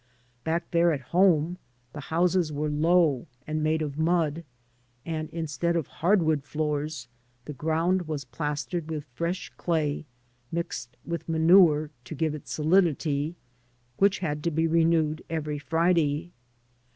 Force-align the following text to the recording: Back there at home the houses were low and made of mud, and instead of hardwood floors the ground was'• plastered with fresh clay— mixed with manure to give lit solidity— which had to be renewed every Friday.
Back 0.43 0.71
there 0.71 0.91
at 0.93 1.01
home 1.13 1.59
the 1.93 1.99
houses 1.99 2.51
were 2.51 2.71
low 2.71 3.27
and 3.45 3.61
made 3.61 3.83
of 3.83 3.99
mud, 3.99 4.43
and 5.05 5.29
instead 5.29 5.75
of 5.75 5.85
hardwood 5.85 6.43
floors 6.43 7.07
the 7.45 7.53
ground 7.53 8.07
was'• 8.07 8.25
plastered 8.31 8.89
with 8.89 9.03
fresh 9.13 9.51
clay— 9.57 10.05
mixed 10.51 10.97
with 11.05 11.29
manure 11.29 11.91
to 12.05 12.15
give 12.15 12.33
lit 12.33 12.47
solidity— 12.47 13.35
which 13.99 14.17
had 14.25 14.43
to 14.45 14.49
be 14.49 14.65
renewed 14.65 15.23
every 15.29 15.59
Friday. 15.59 16.31